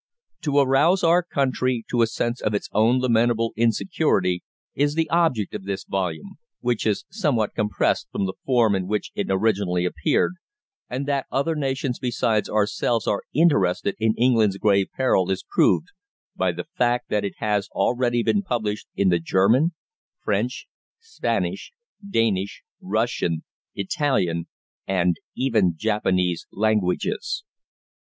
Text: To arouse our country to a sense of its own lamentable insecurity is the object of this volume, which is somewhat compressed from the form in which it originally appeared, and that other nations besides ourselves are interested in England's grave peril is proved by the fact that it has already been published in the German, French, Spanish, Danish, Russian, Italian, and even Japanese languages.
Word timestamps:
To 0.41 0.57
arouse 0.57 1.03
our 1.03 1.21
country 1.21 1.85
to 1.91 2.01
a 2.01 2.07
sense 2.07 2.41
of 2.41 2.55
its 2.55 2.69
own 2.71 2.97
lamentable 2.99 3.53
insecurity 3.55 4.41
is 4.73 4.95
the 4.95 5.07
object 5.11 5.53
of 5.53 5.65
this 5.65 5.83
volume, 5.83 6.39
which 6.59 6.87
is 6.87 7.05
somewhat 7.11 7.53
compressed 7.53 8.07
from 8.11 8.25
the 8.25 8.33
form 8.43 8.73
in 8.73 8.87
which 8.87 9.11
it 9.13 9.27
originally 9.29 9.85
appeared, 9.85 10.33
and 10.89 11.05
that 11.05 11.27
other 11.29 11.53
nations 11.53 11.99
besides 11.99 12.49
ourselves 12.49 13.05
are 13.05 13.21
interested 13.35 13.93
in 13.99 14.15
England's 14.17 14.57
grave 14.57 14.87
peril 14.97 15.29
is 15.29 15.45
proved 15.47 15.89
by 16.35 16.51
the 16.51 16.65
fact 16.75 17.09
that 17.09 17.23
it 17.23 17.35
has 17.37 17.69
already 17.71 18.23
been 18.23 18.41
published 18.41 18.87
in 18.95 19.09
the 19.09 19.19
German, 19.19 19.69
French, 20.23 20.65
Spanish, 20.99 21.73
Danish, 22.09 22.63
Russian, 22.81 23.43
Italian, 23.75 24.47
and 24.87 25.17
even 25.35 25.75
Japanese 25.77 26.47
languages. 26.51 27.43